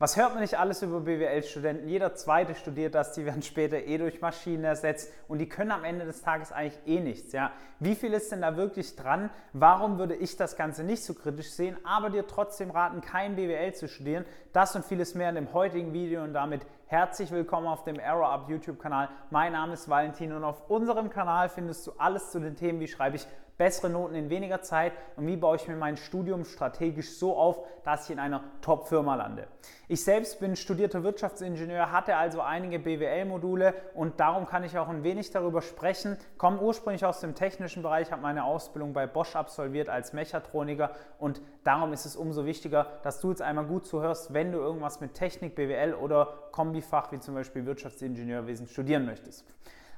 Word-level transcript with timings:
Was 0.00 0.16
hört 0.16 0.30
man 0.30 0.42
nicht 0.42 0.56
alles 0.56 0.80
über 0.82 1.00
BWL-Studenten? 1.00 1.88
Jeder 1.88 2.14
zweite 2.14 2.54
studiert 2.54 2.94
das, 2.94 3.14
die 3.14 3.24
werden 3.24 3.42
später 3.42 3.78
eh 3.78 3.98
durch 3.98 4.20
Maschinen 4.20 4.62
ersetzt 4.62 5.12
und 5.26 5.38
die 5.38 5.48
können 5.48 5.72
am 5.72 5.82
Ende 5.82 6.04
des 6.04 6.22
Tages 6.22 6.52
eigentlich 6.52 6.78
eh 6.86 7.00
nichts. 7.00 7.32
Ja? 7.32 7.50
Wie 7.80 7.96
viel 7.96 8.12
ist 8.12 8.30
denn 8.30 8.42
da 8.42 8.56
wirklich 8.56 8.94
dran? 8.94 9.28
Warum 9.52 9.98
würde 9.98 10.14
ich 10.14 10.36
das 10.36 10.56
Ganze 10.56 10.84
nicht 10.84 11.02
so 11.02 11.14
kritisch 11.14 11.50
sehen, 11.50 11.76
aber 11.82 12.10
dir 12.10 12.28
trotzdem 12.28 12.70
raten, 12.70 13.00
kein 13.00 13.34
BWL 13.34 13.74
zu 13.74 13.88
studieren? 13.88 14.24
Das 14.52 14.76
und 14.76 14.84
vieles 14.84 15.16
mehr 15.16 15.30
in 15.30 15.34
dem 15.34 15.52
heutigen 15.52 15.92
Video 15.92 16.22
und 16.22 16.32
damit 16.32 16.62
herzlich 16.88 17.30
willkommen 17.30 17.66
auf 17.66 17.84
dem 17.84 18.00
Arrow 18.00 18.26
Up 18.26 18.48
YouTube-Kanal. 18.48 19.10
Mein 19.28 19.52
Name 19.52 19.74
ist 19.74 19.90
Valentin 19.90 20.32
und 20.32 20.42
auf 20.42 20.70
unserem 20.70 21.10
Kanal 21.10 21.50
findest 21.50 21.86
du 21.86 21.92
alles 21.98 22.30
zu 22.30 22.40
den 22.40 22.56
Themen, 22.56 22.80
wie 22.80 22.88
schreibe 22.88 23.16
ich 23.16 23.26
bessere 23.58 23.90
Noten 23.90 24.14
in 24.14 24.30
weniger 24.30 24.62
Zeit 24.62 24.92
und 25.16 25.26
wie 25.26 25.36
baue 25.36 25.56
ich 25.56 25.68
mir 25.68 25.76
mein 25.76 25.96
Studium 25.98 26.44
strategisch 26.44 27.18
so 27.18 27.36
auf, 27.36 27.58
dass 27.84 28.04
ich 28.04 28.12
in 28.12 28.20
einer 28.20 28.44
Top-Firma 28.62 29.16
lande. 29.16 29.48
Ich 29.88 30.02
selbst 30.02 30.40
bin 30.40 30.56
studierter 30.56 31.02
Wirtschaftsingenieur, 31.02 31.90
hatte 31.90 32.16
also 32.16 32.40
einige 32.40 32.78
BWL-Module 32.78 33.74
und 33.94 34.20
darum 34.20 34.46
kann 34.46 34.64
ich 34.64 34.78
auch 34.78 34.88
ein 34.88 35.02
wenig 35.02 35.30
darüber 35.30 35.60
sprechen. 35.60 36.16
Komme 36.38 36.60
ursprünglich 36.60 37.04
aus 37.04 37.20
dem 37.20 37.34
technischen 37.34 37.82
Bereich, 37.82 38.12
habe 38.12 38.22
meine 38.22 38.44
Ausbildung 38.44 38.92
bei 38.92 39.06
Bosch 39.06 39.34
absolviert 39.34 39.88
als 39.88 40.12
Mechatroniker 40.12 40.92
und 41.18 41.42
darum 41.68 41.92
ist 41.92 42.06
es 42.06 42.16
umso 42.16 42.46
wichtiger, 42.46 42.86
dass 43.02 43.20
du 43.20 43.28
jetzt 43.28 43.42
einmal 43.42 43.66
gut 43.66 43.86
zuhörst, 43.86 44.32
wenn 44.32 44.52
du 44.52 44.58
irgendwas 44.58 45.00
mit 45.02 45.12
Technik, 45.12 45.54
BWL 45.54 45.92
oder 45.92 46.48
Kombifach 46.50 47.12
wie 47.12 47.20
zum 47.20 47.34
Beispiel 47.34 47.66
Wirtschaftsingenieurwesen 47.66 48.66
studieren 48.66 49.04
möchtest. 49.04 49.44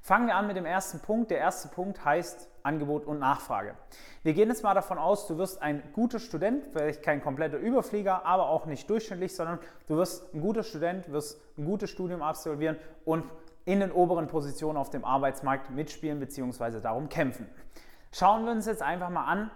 Fangen 0.02 0.26
wir 0.26 0.34
an 0.34 0.48
mit 0.48 0.56
dem 0.56 0.66
ersten 0.66 0.98
Punkt. 0.98 1.30
Der 1.30 1.38
erste 1.38 1.68
Punkt 1.68 2.04
heißt 2.04 2.48
Angebot 2.64 3.04
und 3.04 3.20
Nachfrage. 3.20 3.76
Wir 4.24 4.32
gehen 4.32 4.48
jetzt 4.48 4.64
mal 4.64 4.74
davon 4.74 4.98
aus, 4.98 5.28
du 5.28 5.38
wirst 5.38 5.62
ein 5.62 5.82
guter 5.92 6.18
Student, 6.18 6.66
vielleicht 6.72 7.04
kein 7.04 7.22
kompletter 7.22 7.58
Überflieger, 7.58 8.26
aber 8.26 8.48
auch 8.48 8.66
nicht 8.66 8.90
durchschnittlich, 8.90 9.36
sondern 9.36 9.60
du 9.86 9.96
wirst 9.96 10.34
ein 10.34 10.40
guter 10.40 10.64
Student, 10.64 11.12
wirst 11.12 11.40
ein 11.56 11.66
gutes 11.66 11.90
Studium 11.90 12.20
absolvieren 12.20 12.78
und 13.04 13.24
in 13.64 13.78
den 13.78 13.92
oberen 13.92 14.26
Positionen 14.26 14.76
auf 14.76 14.90
dem 14.90 15.04
Arbeitsmarkt 15.04 15.70
mitspielen 15.70 16.18
bzw. 16.18 16.80
darum 16.80 17.08
kämpfen. 17.08 17.46
Schauen 18.10 18.44
wir 18.44 18.50
uns 18.50 18.66
jetzt 18.66 18.82
einfach 18.82 19.10
mal 19.10 19.26
an, 19.26 19.52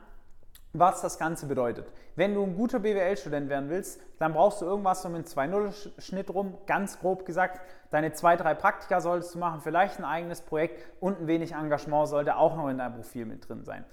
was 0.75 1.01
das 1.01 1.19
Ganze 1.19 1.47
bedeutet. 1.47 1.91
Wenn 2.17 2.35
du 2.35 2.43
ein 2.43 2.57
guter 2.57 2.81
BWL-Student 2.81 3.49
werden 3.49 3.71
willst, 3.71 4.01
dann 4.19 4.35
brauchst 4.35 4.61
du 4.61 4.67
irgendwas 4.67 5.05
um 5.05 5.15
den 5.15 5.25
2-0-Schnitt 5.25 6.35
rum, 6.35 6.59
ganz 6.67 6.99
grob 6.99 7.25
gesagt. 7.25 7.61
Deine 7.91 8.13
zwei, 8.13 8.37
drei 8.37 8.55
Praktika 8.55 9.01
solltest 9.01 9.35
du 9.35 9.39
machen, 9.39 9.61
vielleicht 9.63 9.99
ein 9.99 10.05
eigenes 10.05 10.41
Projekt 10.41 10.85
und 11.01 11.21
ein 11.21 11.27
wenig 11.27 11.53
Engagement 11.53 12.09
sollte 12.09 12.37
auch 12.37 12.57
noch 12.57 12.69
in 12.69 12.79
deinem 12.79 12.95
Profil 12.95 13.25
mit 13.25 13.49
drin 13.49 13.65
sein. 13.65 13.85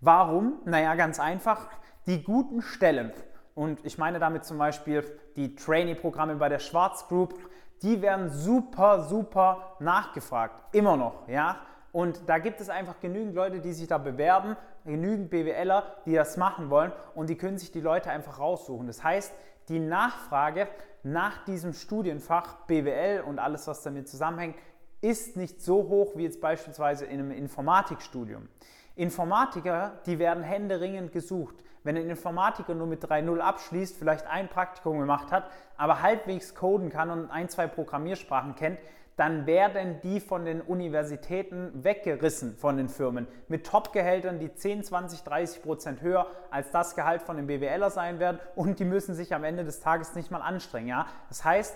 Warum? 0.00 0.60
Naja, 0.64 0.94
ganz 0.94 1.18
einfach. 1.18 1.68
Die 2.06 2.22
guten 2.22 2.62
Stellen, 2.62 3.12
und 3.54 3.84
ich 3.84 3.98
meine 3.98 4.20
damit 4.20 4.44
zum 4.44 4.56
Beispiel 4.58 5.04
die 5.34 5.56
Trainee-Programme 5.56 6.36
bei 6.36 6.48
der 6.48 6.60
Schwarz 6.60 7.08
Group, 7.08 7.34
die 7.82 8.00
werden 8.00 8.30
super, 8.30 9.02
super 9.02 9.76
nachgefragt. 9.80 10.62
Immer 10.72 10.96
noch, 10.96 11.28
ja. 11.28 11.58
Und 11.92 12.28
da 12.28 12.38
gibt 12.38 12.60
es 12.60 12.68
einfach 12.68 13.00
genügend 13.00 13.34
Leute, 13.34 13.60
die 13.60 13.72
sich 13.72 13.88
da 13.88 13.98
bewerben, 13.98 14.56
genügend 14.84 15.30
BWLer, 15.30 15.84
die 16.04 16.14
das 16.14 16.36
machen 16.36 16.70
wollen 16.70 16.92
und 17.14 17.30
die 17.30 17.36
können 17.36 17.58
sich 17.58 17.72
die 17.72 17.80
Leute 17.80 18.10
einfach 18.10 18.38
raussuchen. 18.38 18.86
Das 18.86 19.02
heißt, 19.02 19.32
die 19.68 19.80
Nachfrage 19.80 20.68
nach 21.02 21.44
diesem 21.44 21.72
Studienfach 21.72 22.66
BWL 22.66 23.22
und 23.22 23.38
alles, 23.38 23.66
was 23.66 23.82
damit 23.82 24.08
zusammenhängt, 24.08 24.56
ist 25.00 25.36
nicht 25.36 25.62
so 25.62 25.88
hoch 25.88 26.16
wie 26.16 26.24
jetzt 26.24 26.40
beispielsweise 26.40 27.04
in 27.04 27.20
einem 27.20 27.30
Informatikstudium. 27.30 28.48
Informatiker, 28.96 30.00
die 30.06 30.18
werden 30.18 30.42
händeringend 30.42 31.12
gesucht. 31.12 31.54
Wenn 31.84 31.96
ein 31.96 32.10
Informatiker 32.10 32.74
nur 32.74 32.88
mit 32.88 33.04
3.0 33.04 33.38
abschließt, 33.38 33.96
vielleicht 33.96 34.26
ein 34.26 34.48
Praktikum 34.48 34.98
gemacht 34.98 35.30
hat, 35.30 35.48
aber 35.76 36.02
halbwegs 36.02 36.54
coden 36.54 36.90
kann 36.90 37.10
und 37.10 37.30
ein, 37.30 37.48
zwei 37.48 37.68
Programmiersprachen 37.68 38.56
kennt, 38.56 38.78
dann 39.18 39.46
werden 39.46 40.00
die 40.02 40.20
von 40.20 40.44
den 40.44 40.60
Universitäten 40.60 41.82
weggerissen 41.82 42.56
von 42.56 42.76
den 42.76 42.88
Firmen 42.88 43.26
mit 43.48 43.66
Top-Gehältern, 43.66 44.38
die 44.38 44.54
10, 44.54 44.84
20, 44.84 45.22
30 45.22 45.62
Prozent 45.62 46.02
höher 46.02 46.26
als 46.50 46.70
das 46.70 46.94
Gehalt 46.94 47.22
von 47.22 47.36
den 47.36 47.48
BWLer 47.48 47.90
sein 47.90 48.20
werden 48.20 48.38
und 48.54 48.78
die 48.78 48.84
müssen 48.84 49.14
sich 49.14 49.34
am 49.34 49.42
Ende 49.42 49.64
des 49.64 49.80
Tages 49.80 50.14
nicht 50.14 50.30
mal 50.30 50.40
anstrengen. 50.40 50.86
Ja? 50.86 51.06
Das 51.28 51.44
heißt, 51.44 51.74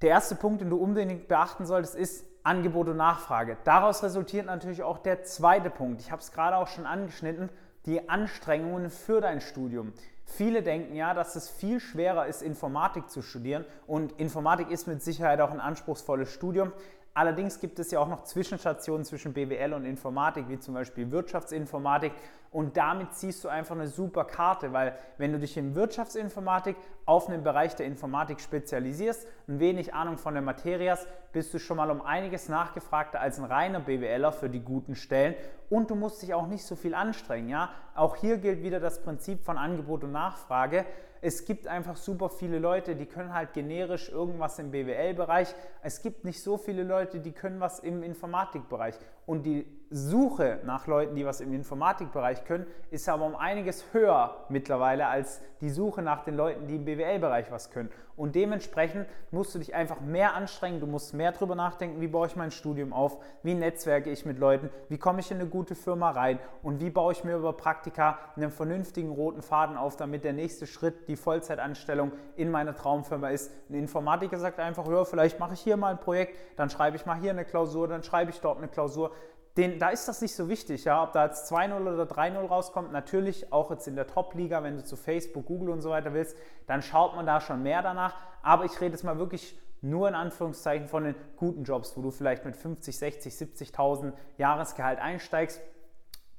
der 0.00 0.10
erste 0.10 0.34
Punkt, 0.34 0.62
den 0.62 0.70
du 0.70 0.76
unbedingt 0.76 1.28
beachten 1.28 1.66
solltest, 1.66 1.94
ist 1.94 2.26
Angebot 2.44 2.88
und 2.88 2.96
Nachfrage. 2.96 3.56
Daraus 3.64 4.02
resultiert 4.02 4.46
natürlich 4.46 4.82
auch 4.82 4.98
der 4.98 5.22
zweite 5.22 5.70
Punkt. 5.70 6.00
Ich 6.00 6.10
habe 6.10 6.22
es 6.22 6.32
gerade 6.32 6.56
auch 6.56 6.68
schon 6.68 6.86
angeschnitten, 6.86 7.50
die 7.86 8.08
Anstrengungen 8.08 8.90
für 8.90 9.20
dein 9.20 9.40
Studium. 9.40 9.92
Viele 10.24 10.62
denken 10.62 10.94
ja, 10.94 11.14
dass 11.14 11.36
es 11.36 11.50
viel 11.50 11.80
schwerer 11.80 12.26
ist, 12.26 12.42
Informatik 12.42 13.10
zu 13.10 13.22
studieren 13.22 13.64
und 13.86 14.12
Informatik 14.12 14.70
ist 14.70 14.86
mit 14.86 15.02
Sicherheit 15.02 15.40
auch 15.40 15.50
ein 15.50 15.60
anspruchsvolles 15.60 16.32
Studium. 16.32 16.72
Allerdings 17.14 17.60
gibt 17.60 17.78
es 17.78 17.90
ja 17.90 18.00
auch 18.00 18.08
noch 18.08 18.24
Zwischenstationen 18.24 19.04
zwischen 19.04 19.34
BWL 19.34 19.74
und 19.74 19.84
Informatik, 19.84 20.48
wie 20.48 20.58
zum 20.58 20.72
Beispiel 20.72 21.10
Wirtschaftsinformatik. 21.10 22.12
Und 22.50 22.76
damit 22.78 23.12
ziehst 23.12 23.44
du 23.44 23.48
einfach 23.48 23.74
eine 23.74 23.88
super 23.88 24.24
Karte, 24.24 24.72
weil 24.72 24.96
wenn 25.18 25.32
du 25.32 25.38
dich 25.38 25.56
in 25.58 25.74
Wirtschaftsinformatik 25.74 26.76
auf 27.04 27.28
einen 27.28 27.42
Bereich 27.42 27.76
der 27.76 27.86
Informatik 27.86 28.40
spezialisierst, 28.40 29.26
ein 29.46 29.60
wenig 29.60 29.92
Ahnung 29.92 30.16
von 30.16 30.32
der 30.32 30.42
Materie 30.42 30.90
hast, 30.90 31.06
bist 31.32 31.52
du 31.52 31.58
schon 31.58 31.76
mal 31.76 31.90
um 31.90 32.00
einiges 32.00 32.48
nachgefragter 32.48 33.20
als 33.20 33.38
ein 33.38 33.44
reiner 33.44 33.80
BWLer 33.80 34.32
für 34.32 34.48
die 34.48 34.60
guten 34.60 34.94
Stellen. 34.94 35.34
Und 35.68 35.90
du 35.90 35.94
musst 35.94 36.22
dich 36.22 36.32
auch 36.32 36.46
nicht 36.46 36.64
so 36.64 36.76
viel 36.76 36.94
anstrengen. 36.94 37.50
Ja? 37.50 37.70
Auch 37.94 38.16
hier 38.16 38.38
gilt 38.38 38.62
wieder 38.62 38.80
das 38.80 39.02
Prinzip 39.02 39.44
von 39.44 39.58
Angebot 39.58 40.04
und 40.04 40.12
Nachfrage 40.12 40.86
es 41.24 41.44
gibt 41.44 41.68
einfach 41.68 41.96
super 41.96 42.28
viele 42.28 42.58
Leute, 42.58 42.96
die 42.96 43.06
können 43.06 43.32
halt 43.32 43.52
generisch 43.52 44.08
irgendwas 44.08 44.58
im 44.58 44.72
BWL-Bereich. 44.72 45.54
Es 45.80 46.02
gibt 46.02 46.24
nicht 46.24 46.42
so 46.42 46.58
viele 46.58 46.82
Leute, 46.82 47.20
die 47.20 47.30
können 47.30 47.60
was 47.60 47.78
im 47.78 48.02
Informatikbereich. 48.02 48.96
Und 49.24 49.46
die 49.46 49.64
Suche 49.92 50.58
nach 50.64 50.86
Leuten, 50.86 51.14
die 51.14 51.26
was 51.26 51.40
im 51.40 51.52
Informatikbereich 51.52 52.44
können, 52.44 52.66
ist 52.90 53.08
aber 53.08 53.26
um 53.26 53.36
einiges 53.36 53.84
höher 53.92 54.44
mittlerweile 54.48 55.06
als 55.06 55.40
die 55.60 55.70
Suche 55.70 56.02
nach 56.02 56.24
den 56.24 56.34
Leuten, 56.34 56.66
die 56.66 56.76
im 56.76 56.84
BWL-Bereich 56.84 57.50
was 57.52 57.70
können. 57.70 57.90
Und 58.16 58.34
dementsprechend 58.34 59.06
musst 59.30 59.54
du 59.54 59.58
dich 59.58 59.74
einfach 59.74 60.00
mehr 60.00 60.34
anstrengen, 60.34 60.80
du 60.80 60.86
musst 60.86 61.14
mehr 61.14 61.32
darüber 61.32 61.54
nachdenken, 61.54 62.00
wie 62.00 62.08
baue 62.08 62.26
ich 62.26 62.36
mein 62.36 62.50
Studium 62.50 62.92
auf, 62.92 63.18
wie 63.42 63.54
netzwerke 63.54 64.10
ich 64.10 64.26
mit 64.26 64.38
Leuten, 64.38 64.70
wie 64.88 64.98
komme 64.98 65.20
ich 65.20 65.30
in 65.30 65.38
eine 65.38 65.48
gute 65.48 65.74
Firma 65.74 66.10
rein 66.10 66.38
und 66.62 66.80
wie 66.80 66.90
baue 66.90 67.12
ich 67.12 67.24
mir 67.24 67.36
über 67.36 67.52
Praktika 67.52 68.18
einen 68.36 68.50
vernünftigen 68.50 69.10
roten 69.10 69.42
Faden 69.42 69.76
auf, 69.76 69.96
damit 69.96 70.24
der 70.24 70.32
nächste 70.32 70.66
Schritt 70.66 71.08
die 71.08 71.16
Vollzeitanstellung 71.16 72.12
in 72.36 72.50
meiner 72.50 72.74
Traumfirma 72.74 73.28
ist. 73.28 73.50
Ein 73.70 73.74
Informatiker 73.74 74.38
sagt 74.38 74.58
einfach, 74.58 74.86
ja, 74.88 75.04
vielleicht 75.04 75.38
mache 75.38 75.54
ich 75.54 75.60
hier 75.60 75.76
mal 75.76 75.92
ein 75.92 76.00
Projekt, 76.00 76.36
dann 76.56 76.70
schreibe 76.70 76.96
ich 76.96 77.06
mal 77.06 77.18
hier 77.18 77.30
eine 77.30 77.44
Klausur, 77.44 77.88
dann 77.88 78.02
schreibe 78.02 78.30
ich 78.30 78.40
dort 78.40 78.58
eine 78.58 78.68
Klausur 78.68 79.12
den, 79.56 79.78
da 79.78 79.90
ist 79.90 80.08
das 80.08 80.22
nicht 80.22 80.34
so 80.34 80.48
wichtig, 80.48 80.84
ja, 80.84 81.02
ob 81.02 81.12
da 81.12 81.26
jetzt 81.26 81.52
2-0 81.52 81.74
oder 81.80 82.04
3-0 82.04 82.46
rauskommt. 82.46 82.90
Natürlich 82.90 83.52
auch 83.52 83.70
jetzt 83.70 83.86
in 83.86 83.96
der 83.96 84.06
Top-Liga, 84.06 84.62
wenn 84.62 84.76
du 84.76 84.84
zu 84.84 84.96
Facebook, 84.96 85.46
Google 85.46 85.70
und 85.70 85.82
so 85.82 85.90
weiter 85.90 86.14
willst, 86.14 86.36
dann 86.66 86.80
schaut 86.80 87.14
man 87.14 87.26
da 87.26 87.40
schon 87.40 87.62
mehr 87.62 87.82
danach. 87.82 88.16
Aber 88.42 88.64
ich 88.64 88.80
rede 88.80 88.92
jetzt 88.92 89.04
mal 89.04 89.18
wirklich 89.18 89.58
nur 89.82 90.08
in 90.08 90.14
Anführungszeichen 90.14 90.88
von 90.88 91.04
den 91.04 91.14
guten 91.36 91.64
Jobs, 91.64 91.96
wo 91.96 92.02
du 92.02 92.10
vielleicht 92.10 92.44
mit 92.44 92.56
50, 92.56 92.96
60, 92.96 93.34
70.000 93.34 94.12
Jahresgehalt 94.38 95.00
einsteigst 95.00 95.60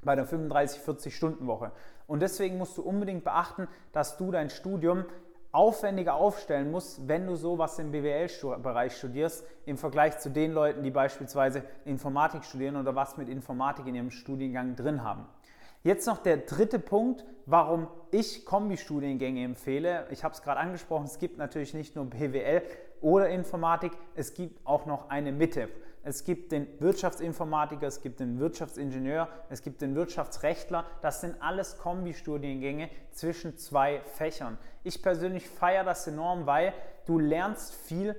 bei 0.02 0.16
der 0.16 0.26
35, 0.26 0.82
40 0.82 1.16
Stunden 1.16 1.46
Woche. 1.46 1.72
Und 2.08 2.22
deswegen 2.22 2.58
musst 2.58 2.78
du 2.78 2.82
unbedingt 2.82 3.24
beachten, 3.24 3.68
dass 3.92 4.18
du 4.18 4.32
dein 4.32 4.50
Studium 4.50 5.06
aufwendiger 5.54 6.16
aufstellen 6.16 6.72
musst, 6.72 7.08
wenn 7.08 7.28
du 7.28 7.36
sowas 7.36 7.78
im 7.78 7.92
BWL-Bereich 7.92 8.98
studierst, 8.98 9.46
im 9.66 9.78
Vergleich 9.78 10.18
zu 10.18 10.32
den 10.32 10.52
Leuten, 10.52 10.84
die 10.84 10.90
beispielsweise 10.90 11.64
Informatik 11.86 12.44
studieren 12.44 12.76
oder 12.76 12.96
was 12.96 13.18
mit 13.18 13.30
Informatik 13.30 13.86
in 13.86 13.96
ihrem 13.96 14.12
Studiengang 14.12 14.76
drin 14.76 15.04
haben. 15.04 15.28
Jetzt 15.84 16.08
noch 16.08 16.18
der 16.18 16.38
dritte 16.38 16.80
Punkt, 16.80 17.26
warum 17.46 17.88
ich 18.12 18.46
Kombi-Studiengänge 18.46 19.44
empfehle. 19.44 20.08
Ich 20.12 20.24
habe 20.24 20.34
es 20.34 20.42
gerade 20.42 20.60
angesprochen, 20.60 21.06
es 21.06 21.20
gibt 21.20 21.38
natürlich 21.38 21.74
nicht 21.74 21.96
nur 21.96 22.06
BWL 22.06 22.62
oder 23.02 23.30
Informatik, 23.30 23.92
es 24.16 24.34
gibt 24.34 24.66
auch 24.66 24.86
noch 24.86 25.10
eine 25.10 25.32
Mitte 25.32 25.68
es 26.06 26.26
gibt 26.26 26.52
den 26.52 26.68
Wirtschaftsinformatiker, 26.82 27.88
es 27.88 28.02
gibt 28.02 28.20
den 28.20 28.38
Wirtschaftsingenieur, 28.38 29.30
es 29.50 29.62
gibt 29.62 29.82
den 29.82 29.96
Wirtschaftsrechtler. 29.96 30.86
Das 31.02 31.22
sind 31.22 31.42
alles 31.42 31.78
Kombi-Studiengänge 31.78 32.90
zwischen 33.12 33.58
zwei 33.58 34.02
Fächern. 34.02 34.58
Ich 34.84 35.02
persönlich 35.02 35.48
feiere 35.48 35.86
das 35.86 36.06
enorm, 36.06 36.46
weil 36.46 36.74
du 37.06 37.20
lernst 37.20 37.74
viel 37.74 38.18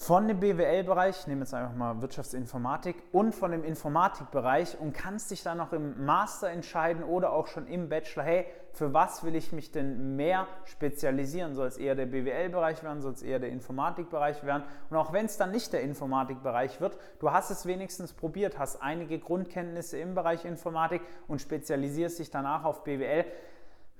von 0.00 0.26
dem 0.26 0.40
BWL-Bereich, 0.40 1.20
ich 1.20 1.26
nehme 1.26 1.42
jetzt 1.42 1.52
einfach 1.52 1.74
mal 1.76 2.00
Wirtschaftsinformatik, 2.00 2.96
und 3.12 3.34
von 3.34 3.50
dem 3.50 3.62
Informatikbereich 3.62 4.80
und 4.80 4.94
kannst 4.94 5.30
dich 5.30 5.42
dann 5.42 5.58
noch 5.58 5.74
im 5.74 6.06
Master 6.06 6.48
entscheiden 6.48 7.04
oder 7.04 7.34
auch 7.34 7.48
schon 7.48 7.66
im 7.66 7.90
Bachelor, 7.90 8.22
hey, 8.22 8.46
für 8.72 8.94
was 8.94 9.24
will 9.24 9.36
ich 9.36 9.52
mich 9.52 9.72
denn 9.72 10.16
mehr 10.16 10.46
spezialisieren? 10.64 11.54
Soll 11.54 11.66
es 11.66 11.76
eher 11.76 11.94
der 11.94 12.06
BWL-Bereich 12.06 12.82
werden, 12.82 13.02
soll 13.02 13.12
es 13.12 13.20
eher 13.20 13.40
der 13.40 13.50
Informatikbereich 13.50 14.42
werden? 14.42 14.64
Und 14.88 14.96
auch 14.96 15.12
wenn 15.12 15.26
es 15.26 15.36
dann 15.36 15.50
nicht 15.50 15.70
der 15.74 15.82
Informatikbereich 15.82 16.80
wird, 16.80 16.96
du 17.18 17.30
hast 17.30 17.50
es 17.50 17.66
wenigstens 17.66 18.14
probiert, 18.14 18.58
hast 18.58 18.80
einige 18.80 19.18
Grundkenntnisse 19.18 19.98
im 19.98 20.14
Bereich 20.14 20.46
Informatik 20.46 21.02
und 21.28 21.42
spezialisierst 21.42 22.20
dich 22.20 22.30
danach 22.30 22.64
auf 22.64 22.84
BWL 22.84 23.26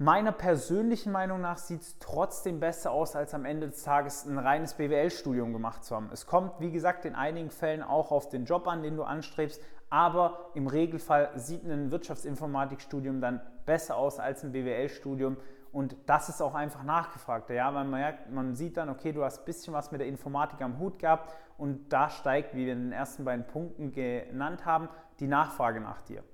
Meiner 0.03 0.33
persönlichen 0.33 1.13
Meinung 1.13 1.43
nach 1.43 1.59
sieht 1.59 1.83
es 1.83 1.99
trotzdem 1.99 2.59
besser 2.59 2.91
aus, 2.91 3.15
als 3.15 3.35
am 3.35 3.45
Ende 3.45 3.69
des 3.69 3.83
Tages 3.83 4.25
ein 4.25 4.39
reines 4.39 4.73
BWL-Studium 4.73 5.53
gemacht 5.53 5.85
zu 5.85 5.95
haben. 5.95 6.09
Es 6.11 6.25
kommt, 6.25 6.59
wie 6.59 6.71
gesagt, 6.71 7.05
in 7.05 7.15
einigen 7.15 7.51
Fällen 7.51 7.83
auch 7.83 8.11
auf 8.11 8.31
den 8.31 8.47
Job 8.47 8.67
an, 8.67 8.83
den 8.83 8.97
du 8.97 9.03
anstrebst, 9.03 9.63
aber 9.91 10.53
im 10.55 10.69
Regelfall 10.69 11.33
sieht 11.35 11.65
ein 11.65 11.91
Wirtschaftsinformatikstudium 11.91 13.21
dann 13.21 13.43
besser 13.67 13.97
aus 13.99 14.19
als 14.19 14.43
ein 14.43 14.53
BWL-Studium 14.53 15.37
und 15.71 15.95
das 16.07 16.31
ist 16.31 16.41
auch 16.41 16.55
einfach 16.55 16.83
nachgefragt. 16.83 17.51
Ja, 17.51 17.71
man 17.71 17.91
merkt, 17.91 18.31
man 18.31 18.55
sieht 18.55 18.79
dann, 18.79 18.89
okay, 18.89 19.13
du 19.13 19.23
hast 19.23 19.41
ein 19.41 19.45
bisschen 19.45 19.75
was 19.75 19.93
mit 19.93 20.01
der 20.01 20.09
Informatik 20.09 20.63
am 20.63 20.79
Hut 20.79 20.99
gehabt 20.99 21.31
und 21.59 21.93
da 21.93 22.09
steigt, 22.09 22.55
wie 22.55 22.65
wir 22.65 22.73
in 22.73 22.85
den 22.85 22.93
ersten 22.93 23.27
beiden 23.27 23.47
Punkten 23.47 23.93
genannt 23.93 24.65
haben, 24.65 24.89
die 25.19 25.27
Nachfrage 25.27 25.83
nach 25.83 26.01
dir. 26.01 26.25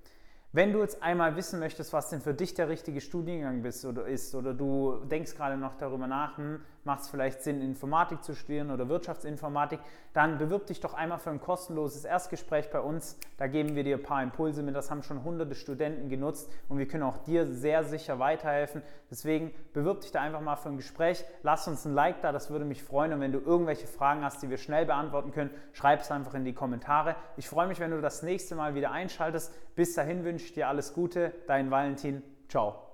Wenn 0.56 0.73
du 0.73 0.81
jetzt 0.81 1.03
einmal 1.03 1.37
wissen 1.37 1.61
möchtest, 1.61 1.93
was 1.93 2.08
denn 2.08 2.23
für 2.23 2.32
dich 2.32 2.55
der 2.55 2.70
richtige 2.70 3.03
Studiengang 3.03 3.62
ist 3.62 3.85
oder, 3.85 4.06
ist, 4.06 4.35
oder 4.35 4.55
du 4.55 5.05
denkst 5.05 5.35
gerade 5.35 5.58
noch 5.58 5.75
darüber 5.75 6.06
nach, 6.06 6.38
hm, 6.38 6.61
macht 6.87 7.03
es 7.03 7.08
vielleicht 7.08 7.43
Sinn, 7.43 7.61
Informatik 7.61 8.25
zu 8.25 8.35
studieren 8.35 8.70
oder 8.70 8.88
Wirtschaftsinformatik, 8.88 9.81
dann 10.14 10.38
bewirb 10.38 10.67
dich 10.67 10.81
doch 10.81 10.94
einmal 10.94 11.19
für 11.19 11.29
ein 11.29 11.41
kostenloses 11.41 12.06
Erstgespräch 12.06 12.70
bei 12.70 12.81
uns. 12.81 13.19
Da 13.37 13.49
geben 13.49 13.75
wir 13.75 13.85
dir 13.85 13.99
ein 13.99 14.03
paar 14.03 14.23
Impulse 14.23 14.62
mit. 14.62 14.75
Das 14.75 14.91
haben 14.91 15.03
schon 15.03 15.25
hunderte 15.25 15.55
Studenten 15.55 16.08
genutzt 16.08 16.50
und 16.70 16.79
wir 16.79 16.88
können 16.88 17.03
auch 17.03 17.19
dir 17.19 17.47
sehr 17.47 17.85
sicher 17.85 18.19
weiterhelfen. 18.19 18.82
Deswegen 19.11 19.53
bewirb 19.75 20.00
dich 20.00 20.12
da 20.12 20.23
einfach 20.23 20.41
mal 20.41 20.56
für 20.56 20.70
ein 20.70 20.79
Gespräch. 20.79 21.23
Lass 21.43 21.69
uns 21.69 21.85
ein 21.85 21.93
Like 21.93 22.23
da, 22.23 22.32
das 22.32 22.49
würde 22.49 22.64
mich 22.64 22.82
freuen. 22.82 23.12
Und 23.12 23.20
wenn 23.20 23.32
du 23.32 23.41
irgendwelche 23.41 23.87
Fragen 23.87 24.25
hast, 24.25 24.43
die 24.43 24.49
wir 24.49 24.56
schnell 24.56 24.87
beantworten 24.87 25.32
können, 25.32 25.50
schreib 25.73 26.00
es 26.00 26.11
einfach 26.11 26.32
in 26.32 26.44
die 26.44 26.55
Kommentare. 26.55 27.17
Ich 27.37 27.47
freue 27.47 27.67
mich, 27.67 27.79
wenn 27.79 27.91
du 27.91 28.00
das 28.00 28.23
nächste 28.23 28.55
Mal 28.55 28.75
wieder 28.75 28.91
einschaltest. 28.91 29.53
Bis 29.75 29.94
dahin 29.94 30.25
wünsche 30.25 30.45
ich 30.46 30.52
dir 30.54 30.69
alles 30.69 30.94
Gute. 30.94 31.32
Dein 31.46 31.70
Valentin. 31.70 32.22
Ciao. 32.48 32.86